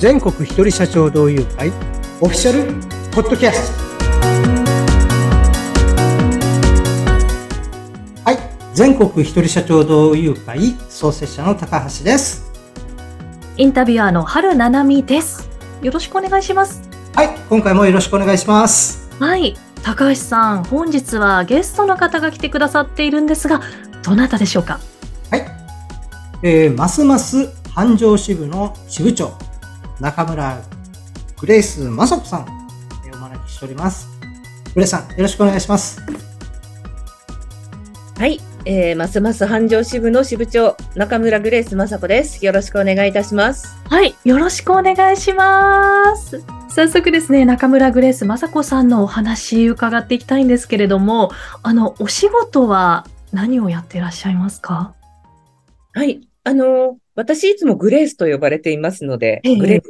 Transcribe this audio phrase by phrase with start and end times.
[0.00, 1.68] 全国一人社長同友会
[2.22, 2.72] オフィシャル
[3.10, 3.84] ポッドキャスト。
[8.24, 8.38] はい
[8.74, 12.50] 全国一人社長同友会創設者の高橋です。
[13.58, 15.50] インタビュアーの春七海です。
[15.82, 16.80] よろしくお願いします。
[17.14, 19.06] はい今回もよろしくお願いします。
[19.18, 23.60] はい高橋さん本日はゲストの方が来てくださっているんですが
[24.02, 24.80] どなたでしょうか？
[25.30, 25.46] はい
[26.42, 29.34] えー、ますます繁盛支部の支部長
[30.00, 30.62] 中村
[31.38, 32.46] グレイス雅子さん
[33.12, 34.08] お招きしております。
[34.74, 36.00] グレイさんよろしくお願いします。
[38.18, 42.44] はい、えー、ますます繁盛支部の支部長中村グレイス雅子です。
[42.44, 43.76] よろしくお願いいたします。
[43.88, 46.42] はいよろしくお願いします。
[46.70, 51.30] 早速ですね中村グレース雅子さんのお話伺っていきたいんですけれども
[51.62, 54.94] あのお仕事は何をやっていらっしゃいますか？
[55.92, 59.88] はいあの私いつもグレースと呼ばれていますので、えグレース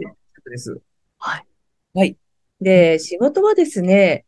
[0.50, 0.80] です。
[1.19, 1.47] はい。
[1.94, 2.16] はい。
[2.61, 4.25] で、仕事はですね、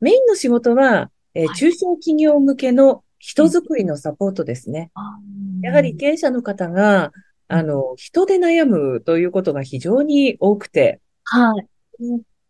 [0.00, 4.90] メインの仕事は、えー、中小企業向けの人づくりのサポートですね。
[5.62, 7.12] やはり経営者の方が、
[7.48, 11.66] あの、人で悩むということが非常に多くて、はい。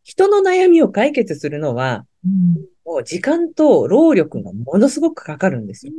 [0.02, 5.92] 人の悩みを解決するのは、うん、もう時間と労力がものすごくかかるんですよ。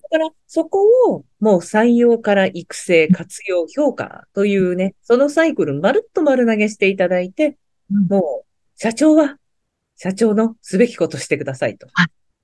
[0.00, 7.58] だから、そこをもう採用から育成、活用、評価というね、そのサイクルまるっと丸投げしていただいて、
[8.08, 9.36] もう、社長は、
[9.96, 11.88] 社長のすべきことしてくださいと。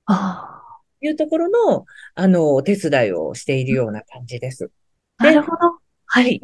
[0.05, 0.61] あ
[0.99, 4.71] いうところの、あの、お手伝いをしているような感じです。
[5.19, 5.79] なるほど。
[6.05, 6.41] はい。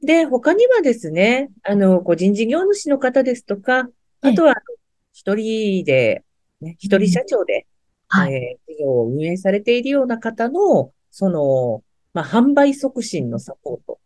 [0.00, 3.88] で、他にはですね、あの、個人事業主の方ですとか、
[4.20, 4.54] あとは、
[5.16, 6.24] 一人で、
[6.60, 7.66] ね、一人社長で、
[8.08, 13.98] はい、えー、事業を運営されているような方の、その、まあ、販売促進のサポート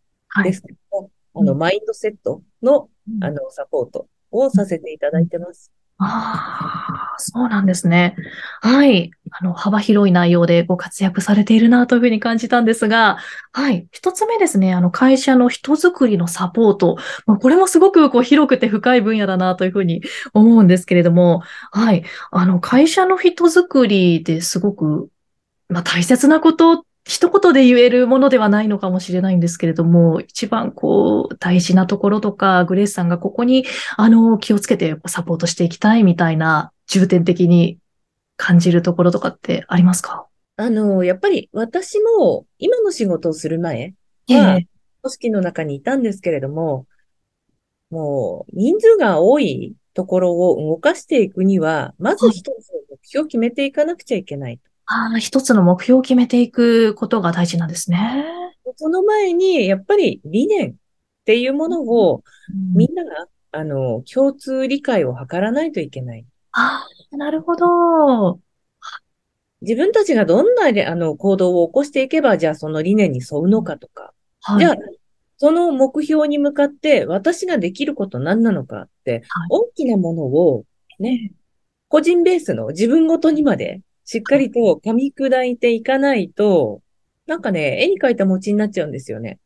[0.45, 2.91] ですけど、はい、あの、マインドセットの、
[3.23, 5.73] あの、サポートをさせていただいてます。
[6.03, 8.17] ああ、そうなんですね。
[8.63, 9.11] はい。
[9.33, 13.19] あの、幅広い内容でご活躍されているなというふうに感じたんですが、
[13.53, 13.87] はい。
[13.93, 14.73] 一つ目ですね。
[14.73, 16.97] あの、会社の人づくりのサポート。
[17.27, 20.03] まあ、これもすごくこう広くて深い分野だなというふうに
[20.33, 22.03] 思うんですけれども、はい。
[22.31, 25.11] あの、会社の人づくりですごく、
[25.69, 33.65] まあ、大切なこと一言で言えるものではないのかもしれないんですけれども、一番こう、大事なところとか、グレースさんがここに、
[33.97, 37.79] あの、気をつけてサポートしていきたいみたいな、重点的に
[38.37, 40.29] 感じるところとかってありますか？
[40.57, 43.95] あの、やっぱり私も今の仕事をする前
[44.29, 44.67] は、組
[45.03, 46.87] 織の中にいたんですけれども、
[47.91, 52.53] もう人数が多いところを動かしていくには、まず一つの
[52.89, 54.61] 目標を決めていかなくちゃいけない。
[54.93, 58.25] ああ、一つの目標を決めていくことが大事なんですね。
[58.77, 60.75] その前に、やっぱり理念っ
[61.25, 62.25] ていうものを、
[62.75, 66.27] みんなが、あの、共通理解を図らないといけない。
[66.53, 68.41] ああ、なるほど。
[69.63, 74.77] 自分たちがどんなあの行動を起こしていけば、じゃあその理念に沿うのかとか、はい、じゃあ
[75.37, 80.65] その目標に向かって私ができること何なのかって、はい、大きなものを
[80.99, 81.33] ね、
[81.89, 86.83] 個人ベースの自分ごとにまでしっかりと噛み砕いていかないと、
[87.29, 89.39] なんかね、絵に描いた餅になっちゃうんですよね。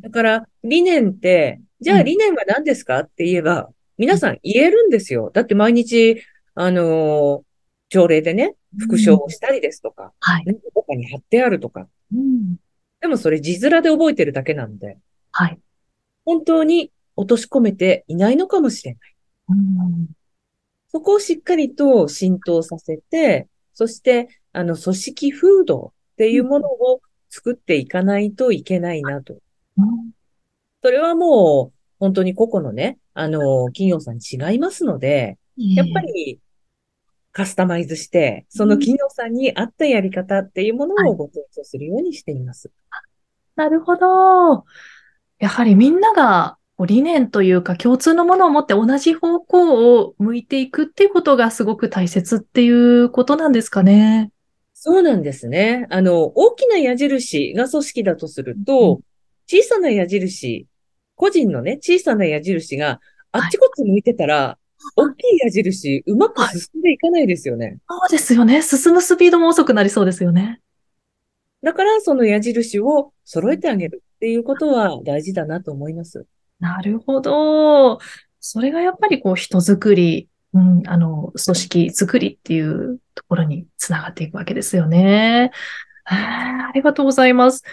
[0.00, 3.00] だから、理念って、じゃあ理念は何ですか？
[3.00, 3.68] って言えば、
[3.98, 5.30] 皆さん言えるんですよ。
[5.34, 6.22] だって毎日、
[6.54, 7.42] あのー、
[7.90, 10.44] 条例でね、復唱をしたりですとか、はい。
[10.74, 11.88] どかに貼ってあるとか。
[12.10, 12.56] うん、
[13.02, 14.96] でもそれ字面で覚えてるだけなんで、
[15.30, 15.58] はい。
[16.24, 19.00] 本当に落とし込めていないのかもしれない。
[19.50, 20.06] うん
[20.92, 29.38] そこをしっかりと浸透させて、そして、あの、組織風土っていうものを作っていかないといけないなと。
[29.78, 30.12] うん、
[30.82, 36.40] それはもう、本当に個々のね、あの、企業さん違いますので、やっぱり、
[37.32, 42.70] カスタマイズして、その企業さんに合ったやり方っていうものをご提供するようにしています。
[42.90, 43.02] はい、
[43.56, 44.64] なるほど。
[45.38, 54.30] やはりみんなが理念というか共通のものを持って同じ方向を向いていくっていうことがすごく大切っていうことなんですかね。
[54.74, 55.86] そうなんですね。
[55.90, 59.00] あの、大きな矢印が組織だとすると、
[59.46, 60.66] 小さな矢印、
[61.14, 63.00] 個人のね、小さな矢印が
[63.30, 67.78] あっちこっち向いてたら、はい、大きい矢印、うまく進んでいかないですよね、はい。
[68.00, 68.60] そうですよね。
[68.62, 70.60] 進むスピードも遅くなりそうですよね。
[71.62, 76.26] だから、その矢印を揃えてあげるっていうことは大事だなと思います。
[76.62, 77.98] なるほど。
[78.38, 85.50] それがやっぱりこう人づくり、うん、あの、組織づくりっていうところにつながっていくわけですよね。
[86.04, 87.64] ありがとうございます。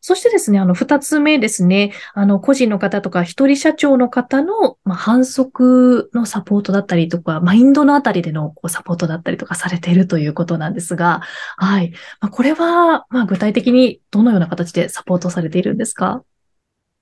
[0.00, 11.20] そしてですね、あの、二つ目ですね、あの、個人の方とか一人社長の方の、まあ、反則のサポートだったりとか、マインドのあたりでのこうサポートだったりとかされているということなんですが、
[11.58, 11.90] はい。
[12.20, 16.22] まあ、これは、まあ、具体的にどのような形でサポートされているんですか？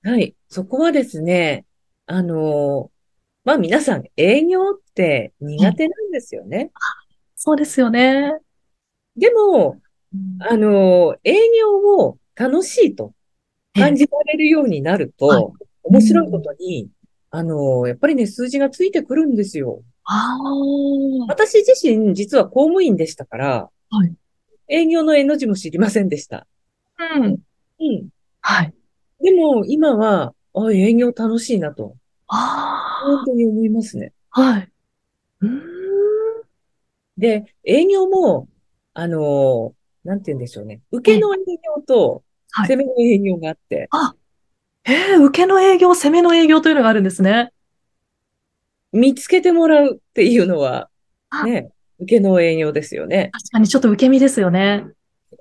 [0.07, 0.37] はい。
[0.49, 1.67] そこはですね、
[2.07, 2.93] あの、
[3.43, 6.71] まあ皆さん営業って苦手なんですよね。
[7.35, 8.39] そうですよね。
[9.17, 9.81] でも、
[10.39, 13.15] あの、営業を楽しいと
[13.75, 16.89] 感じられるようになるはいと、面白いことに、
[17.31, 19.83] あの、やっぱりね、数字がついてくるんですよ。
[20.05, 24.15] ああ、私自身、実は公務員でしたから、はい
[24.69, 26.45] 営業の絵の字も知りませんでした。
[27.15, 27.25] うん。
[27.25, 28.09] うん。
[28.41, 28.75] はい。
[29.27, 31.97] でも、今は、あ、営業楽しいなと、
[32.29, 34.13] あ本当に思いますね。
[34.31, 34.73] あ、はい。
[35.41, 35.53] うーん。
[37.19, 38.49] で、営業も、
[38.95, 39.75] あの、
[40.05, 40.81] なんて言うんでしょうね。
[40.93, 43.89] 受けの営業と、はい攻めの営業があって、
[44.85, 47.53] ええ受けの営業、攻めの営業というのがあるんですね。
[48.93, 50.89] 見つけてもらうっていうのは、
[51.31, 53.31] あね、受けの営業ですよね。
[53.33, 54.87] 確かにちょっと受け身ですよね。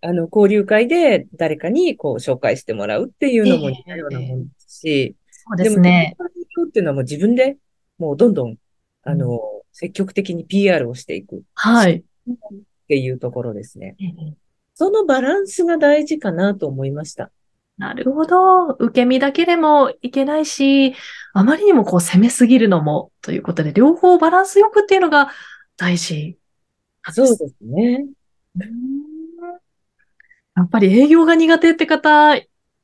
[0.01, 6.15] あの、交流会で誰かにこう紹介してもらうっていうのもええ似たようなもんですし、そうですね。
[6.17, 7.57] でも、っていうのはもう自分で、
[7.97, 8.57] もうどんどん、
[9.03, 9.39] あの、
[9.71, 12.03] 積極的に PR をしていくっはい。
[12.87, 13.95] ていうところですね。
[13.99, 14.33] ええ
[14.77, 17.31] そのバランスが大事かなと思いました。
[17.77, 18.67] なるほど。
[18.79, 20.93] 受け身だけでもいけないし、
[21.33, 25.31] あまりにもこう攻めすぎるのもということで、両方バランスよくっていうのが
[25.77, 26.37] 大事。
[27.11, 28.05] そうですね。
[30.55, 32.35] うんやっぱり営業が苦手って方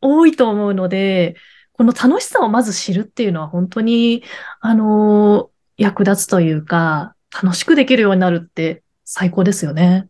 [0.01, 1.35] 多いと思うので、
[1.73, 4.23] この楽しさをまず知るっていうのは本当に、
[4.59, 10.09] あの、役立つというか、楽しくできるようになるって最高ですよね。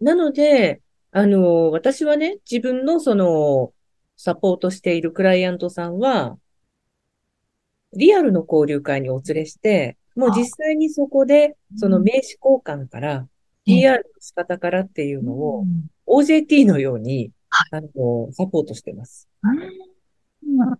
[0.00, 0.82] なので、
[1.12, 3.72] あの、私はね、自分のその、
[4.18, 6.38] サポートしているクライアントさんは、
[7.94, 13.26] リアルの交流会にお連れして、もう実際にそこで、その名刺交換から、
[13.64, 15.64] PR の仕方からっていうのを、
[16.06, 19.28] OJT のように、あの、サポートしてます。
[19.42, 20.76] うん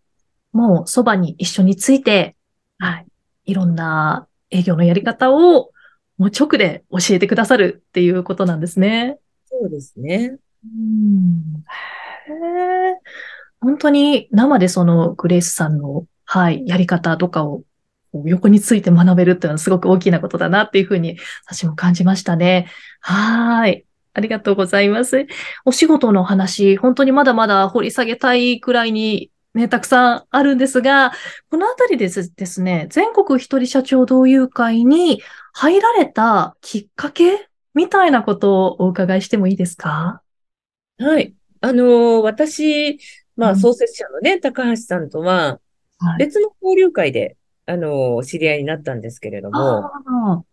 [0.52, 2.34] もうそばに一緒について、
[2.78, 3.06] はい。
[3.44, 5.70] いろんな営業のやり方を
[6.16, 9.18] もう直で教えてくださるっていうことなんですね。
[9.44, 10.38] そうですね。
[10.64, 11.64] うん
[12.28, 13.00] へえ
[13.60, 17.62] 本当に生でそのグレイスさんの、はい、やり方とかを
[18.24, 22.68] 横について学べるっていうのはすごく大きなことだなっていうふうに私も感じましたね。
[23.00, 23.84] はい。
[24.16, 25.26] ありがとうございます。
[25.66, 31.12] お仕事の話、本当にまだまだ掘り下げたいくらいにね、たくさんあるんですが、
[31.50, 35.22] このあたりですですね、全国一人社長同友会に
[35.52, 40.22] 入られたきっかけみたいなことをお伺いしてもいいですか？
[40.98, 41.34] はい。
[41.60, 42.98] あの、私、
[43.36, 45.60] まあ、うん創設者のね、高橋さんとは、
[45.98, 46.18] はい。
[46.20, 47.35] 別の交流会で、
[47.66, 49.90] あの、知り合いになったんですけれども、あ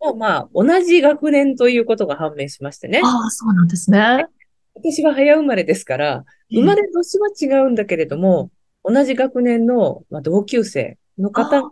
[0.00, 3.00] まあまあ、同じ学年ということが判明しましてね。
[3.02, 4.26] あ、ああそうなんですね。
[4.74, 8.50] 私は早生まれですから、生まれ年は違うんだけれども、
[8.82, 11.70] 同じ学年の、まあ、同級生の方が、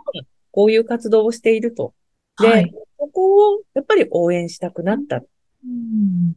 [0.52, 1.92] こういう活動をしていると。
[2.40, 5.16] で、はいそこを、やっぱり応援したくなった。
[5.16, 6.34] うん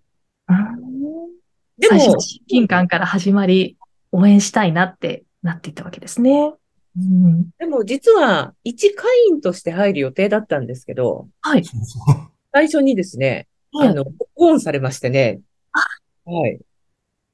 [1.78, 3.78] でも親近感から始まり、
[4.12, 6.54] 応援したいなってなっていったわけですね。
[6.97, 11.64] うん、でも実は、一会員として入る予定だったんですけど、はい。
[12.54, 13.47] 最初にですね、
[13.80, 15.42] あの、オンされましてね。
[16.25, 16.59] はい。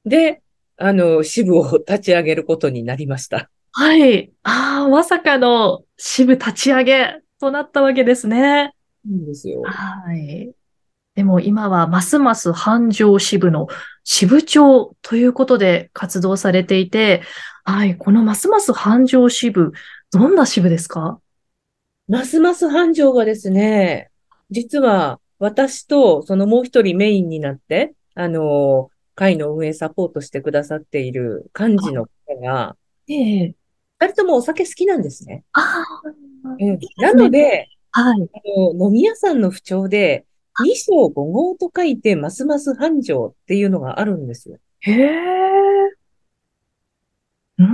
[0.04, 0.42] で、
[0.76, 3.50] あの、支部を立ち上げることになりました。
[3.70, 4.32] はい。
[4.42, 8.74] ああ、まさかの支部立ち上げとなったわけですね。
[9.08, 9.62] いいですよ。
[9.62, 10.52] はい。
[11.14, 13.68] でも今はますます繁盛支部の
[14.02, 17.22] 支部長ということで活動されていて、
[17.64, 17.96] はい。
[17.96, 19.72] このますます繁盛支部、
[20.10, 21.20] どんな支部ですか？
[22.08, 24.10] ますます繁盛がですね、
[24.50, 32.76] 実は私とそのもう一人メインになって、あの、会の運営サポートしてくださっている幹事の方が、
[33.08, 33.54] ええ
[34.00, 35.44] 二人ともお酒好きなんですね。
[35.52, 36.08] ああ、
[36.58, 38.28] うんなので、はい。
[38.32, 38.40] あ
[38.76, 40.24] の飲み屋さんの不調で、
[40.62, 44.58] 二章五号と書いて、ますます繁盛っていうのがあるんですよ。
[44.80, 45.10] へえ。
[47.58, 47.66] う午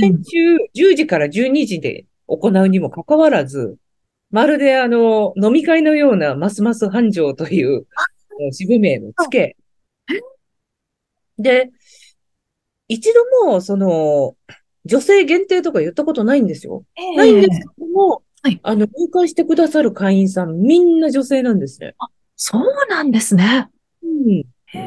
[0.00, 0.22] 前ん。
[0.22, 3.76] 中10時から12時で行うにもかかわらず、
[4.30, 9.56] まるであの、飲み会のようなますます繁盛というあの支部名をつけ、
[11.38, 11.70] で、
[12.88, 14.36] 一度も、その、
[14.84, 16.84] 女性限定とか言ったことないんですよ。
[16.96, 21.94] ええないんですけども、はいあの、入会してくださる会員さん、みんな女性なんですね。
[22.38, 23.68] そうなんですね。
[24.02, 24.44] うん。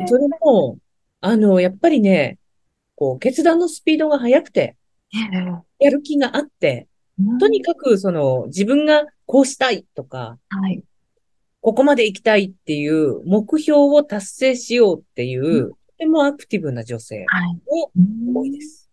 [0.08, 0.78] それも、
[1.20, 2.40] あの、やっぱりね、
[2.96, 4.78] こう、決断のスピードが速くて、
[5.80, 6.88] やる気があって、
[7.40, 10.82] とにかく、その、自分がこうしたいとか、はい。
[11.60, 17.56] ここまで行きたいっていう目標を達成しようっていう、とてもアクティブな女性はい。
[17.56, 18.90] が多いです。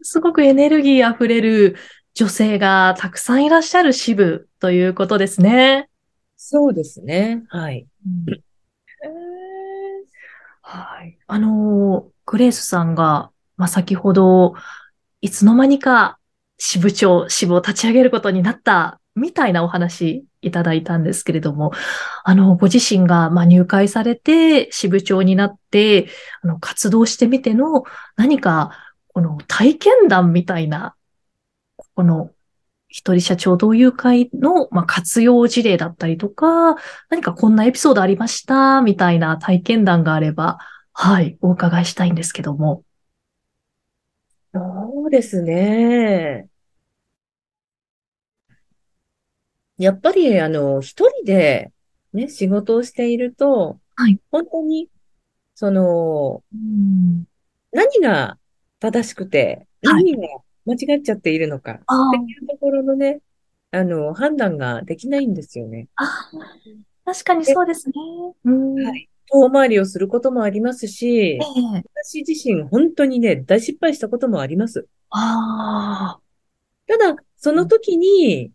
[0.00, 1.76] すごくエネルギーあふれる
[2.14, 5.88] 女性がたくさんいらっしゃる支部ということですね。
[6.40, 7.42] そうですね。
[7.48, 7.78] はい。
[7.78, 9.08] へー
[10.62, 11.18] はい。
[11.26, 14.54] あの、グレースさんが、まあ、先ほど、
[15.20, 16.20] いつの間にか
[16.58, 21.72] 支部長、支部を立ち上げることになった、みたいなお話いただいたんですけれども、
[22.22, 26.08] あの、ご自身が、まあ、入会されて、支部長になって、
[26.42, 27.82] あの、活動してみての、
[28.14, 28.70] 何か、
[29.08, 30.94] この体験談みたいな、
[31.96, 32.30] この、
[32.88, 36.76] 一人社長同友会の、まあ、活用事例だったりとか、
[37.10, 40.58] 何かこんなエピソードありましたみたいな体験談があれば、
[40.92, 42.82] はい、お伺いしたいんですけども。
[44.54, 46.48] そうですね。
[49.76, 51.72] やっぱり、あの、一人で、
[52.12, 54.88] ね、仕事をしていると、はい本当に、
[55.54, 57.24] その、うん、
[57.72, 58.38] 何が
[58.80, 60.28] 正しくて、はい何が
[60.68, 63.20] 間違っちゃっているのか、あっていうところのね、
[63.70, 65.88] あの、判断ができないんですよね。
[65.96, 66.30] あ、
[67.04, 67.94] 確かにそうですね。
[68.44, 69.08] うん、はい。
[69.30, 71.38] 遠回りをすることもありますしえ、え。
[71.94, 74.86] 私自身本当にね、大失敗したこともあります。
[75.10, 76.18] あ
[76.86, 78.52] ただ、その時に、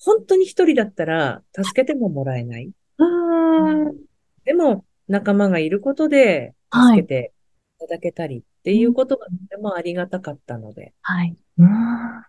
[0.00, 2.70] 本当に一人だったら助けてももらえない。
[2.98, 3.96] あ、うん、
[4.44, 6.98] でも、仲間がいることではい。
[6.98, 7.32] 助けて
[7.80, 8.38] いただけたり。
[8.38, 10.92] っていうことがとてもありがたかったので。
[11.00, 11.34] はい。
[11.56, 11.66] うん。
[11.66, 12.26] あ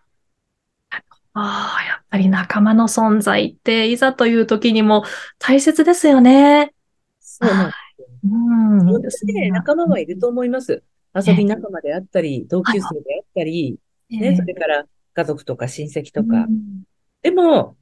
[1.34, 5.04] あ、やっぱり仲間の存在って、いざという時にも
[5.38, 6.72] 大切ですよね。
[7.20, 8.08] そうなんですよ。
[8.24, 10.82] うん、いい本です当にね、仲間はいると思います。
[11.14, 12.86] 遊び仲間であったり、同級生で
[13.18, 13.78] あったり、
[14.08, 16.50] ね、それから家族とか親戚とかう。
[16.50, 16.84] ん
[17.20, 17.76] でも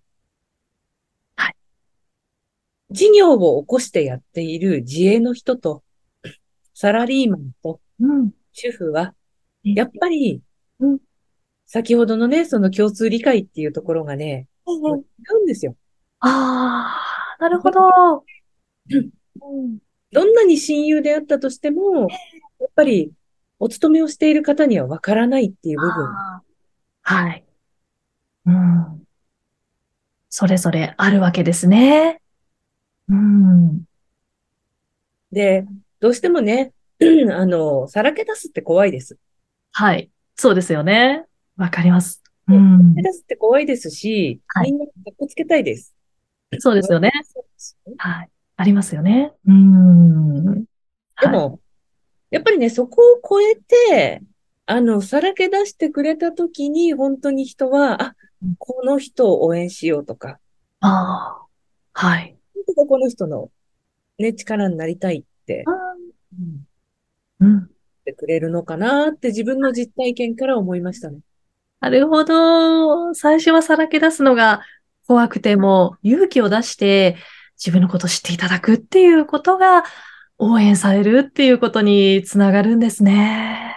[1.36, 1.54] はい、
[2.90, 5.84] 事業を起こしてやっている自営の人と、
[6.74, 9.14] サラリーマンとうん、主婦は、
[9.64, 10.42] えやっぱり
[10.80, 10.98] うん、
[11.66, 15.76] 先ほどのね、その共通理解っていうところがね、違うんですよ。
[16.20, 17.80] ああ、なるほど。
[18.90, 19.78] うん
[20.10, 22.08] どんなに親友であったとしても、
[22.60, 23.12] やっぱり、
[23.58, 26.06] お勤めをしている方にはわからないっていう部分。
[27.02, 27.44] はい。
[28.46, 29.04] うん。
[30.30, 32.22] それぞれあるわけですね。
[33.08, 33.84] うん。
[35.32, 35.66] で、
[36.00, 36.72] どうしてもね、
[37.32, 39.18] あの、さらけ出すって怖いです。
[39.72, 40.10] はい。
[40.36, 41.24] そうですよね。
[41.56, 42.22] わかります。
[42.48, 42.94] うん。
[42.94, 45.94] 出すって怖いですし、はいみんなかっこつけたいです。
[46.58, 47.12] そうですよね。
[47.98, 48.30] はい。
[48.56, 49.32] ありますよね。
[49.46, 50.46] うん。
[50.46, 50.66] はい、
[51.22, 51.60] でも、
[52.30, 54.22] やっぱりね、そこを超えて、
[54.66, 58.16] あの、さらけ出してくれたときに、本当に人は、あ、
[58.58, 60.38] この人を応援しようとか、
[60.80, 61.46] ああ。
[61.92, 62.36] はい。
[62.54, 63.50] 本当にこの人の、
[64.18, 66.50] ね、力になりたいって、うんうん。
[66.52, 66.67] 言っ
[68.04, 71.18] てくれるのかなって自分の実体験から思いましたね。
[71.80, 73.14] なるほど。
[73.14, 74.62] 最初はさらけ出すのが
[75.06, 77.16] 怖くても、勇気を出して
[77.56, 79.84] 自分のことを知っていただくっていうことが
[80.38, 83.74] 応援されるっていうことにつながるんですね。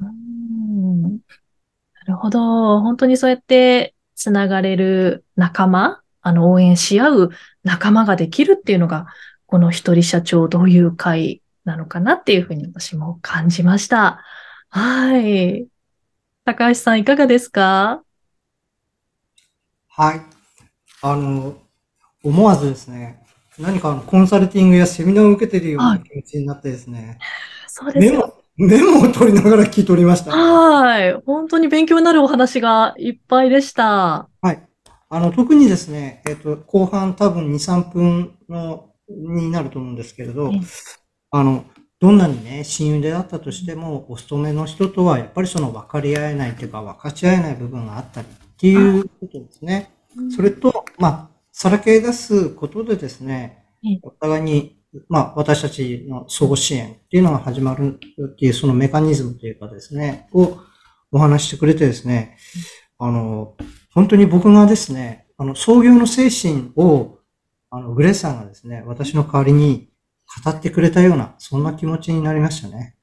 [0.00, 1.02] うん。
[1.02, 1.18] な
[2.06, 2.80] るほど。
[2.80, 7.30] 本当にそうやってつながれる仲間、あの、応援し合う
[7.64, 9.06] 仲間ができるっていうのが、
[9.46, 14.22] この一人社長同友会なのかなっていうふうに私も感じました。
[14.70, 15.66] はい。
[16.44, 18.02] 高橋さんいかがですか？
[19.88, 20.20] はい。
[21.02, 21.56] あの、
[22.22, 23.22] 思わずですね、
[23.58, 27.18] 何かコンサルティングやセミナーを受けているようはない気持ちになってですね、
[27.66, 28.34] そうですよ。
[28.58, 30.30] メモ、メモを取りながら聞いておりました。
[30.30, 31.12] はい。
[31.26, 34.28] 本当に勉強になるお話がいっぱいでした。
[34.40, 34.62] はい。
[35.08, 40.60] あの、特にですね、えっと、後半多分2、3分の、になると思うんですけれどええ、
[41.38, 41.64] あの、
[41.98, 49.90] どんなにね、親友であったとしても、お勤めの人とはやっぱりその分かり合えないというか、分かち合えない部分があったりっていうことですね。
[50.34, 54.78] それと、まあ、さらけ出すことでですねええ、お互いに、
[55.08, 60.58] まあ、私たちの相互支援っていうのが始まるっていう、そのメカニズムというかですね、を
[61.12, 62.38] お話ししてくれてですね、
[62.98, 63.56] あの、
[63.94, 67.18] 本当に僕がですね、あの、創業の精神を、
[67.70, 69.90] あの、グレースさんがですね、私の代わりに
[70.44, 72.96] 語ってくれたような、そんな気持ちになりましたね。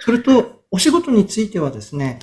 [0.00, 2.18] それと、お仕事についてはですね、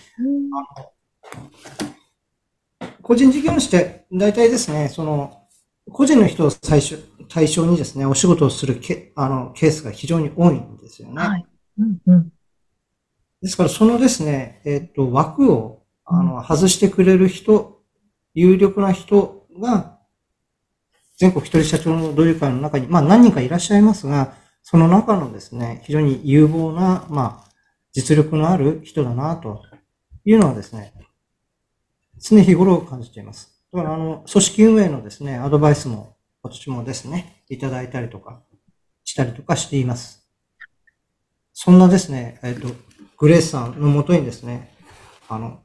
[3.01, 5.41] 個人事業主って大体ですね、その、
[5.91, 6.97] 個人の人を最初、
[7.29, 11.21] 対象にですね、お仕事をするケあのケースが非常に多いんですよね。
[11.21, 11.45] はい。
[11.79, 12.31] うんうん。
[13.41, 17.81] ですから、そのですね、えっ、と、枠を、あの、外してくれる人、
[18.33, 19.94] 有力な人が、
[21.17, 27.51] 全国一人社長の同友会の中に、まあ何人かいらっしゃいますが、その中のですね、非常に有望な、まあ、
[27.93, 29.63] 実力のある人だな、と
[30.25, 30.93] いうのはですね、
[32.19, 33.63] 常日頃感じています。
[33.71, 38.41] だから、あの、組織運営のですね、アドバイスも、今年もですね、いただいたりとか、
[39.03, 40.27] したりとかしています。
[41.53, 42.69] そんなですね、えっ、と、
[43.17, 44.73] グレースさんのもとにですね、
[45.29, 45.61] あの、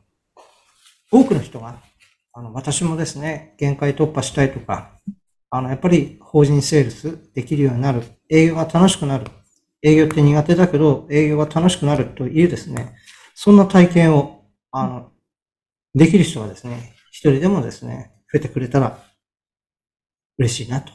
[1.10, 1.80] 多くの人が、
[2.32, 4.92] あの、私もですね、限界突破したいとか、
[5.50, 9.26] あの、やっぱり法人セールスできるようになる、営業が楽しくなる、
[9.82, 12.94] 営業って苦手だけど、営業が楽しくなるというですね、
[13.34, 15.10] そんな体験を、あの、
[15.94, 18.98] できる人がですね、一人でもですね、増えてくれたら
[20.38, 20.92] 嬉しいなと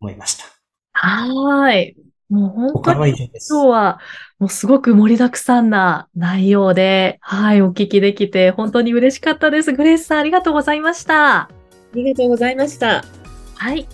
[0.00, 0.44] 思いました。
[0.92, 1.96] はーい。
[2.28, 3.52] もう本他当には以上です。
[3.52, 4.00] 今日は
[4.38, 9.72] もうすごく盛りだくさんな内容で、はい、お聞きできて本当に嬉しかったです。
[9.72, 11.40] グレースさんありがとうございました。
[11.40, 11.48] あ
[11.94, 13.21] りがとうございました。
[13.62, 13.86] はい。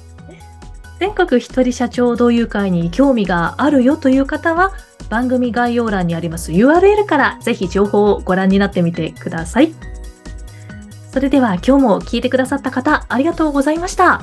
[0.98, 4.72] 全国一人社長同友会に興味があるよという方は、
[5.10, 9.74] 番組概要欄にあります URL からぜひ情報をご覧になってみてください。
[11.12, 14.20] それでは今日も聞いてくださった方、ありがとうございました。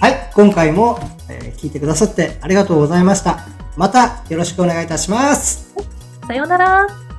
[0.00, 3.40] はい、今回も、えー聞いてくださってありがとうございました。
[3.76, 5.74] またよろしくお願いいたします。
[6.26, 7.09] さようなら。